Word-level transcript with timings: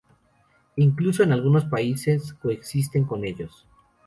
Incluso 0.77 1.21
en 1.21 1.31
algunos 1.31 1.65
países 1.65 2.33
coexiste 2.33 3.05
con 3.05 3.23
ellos. 3.23 3.67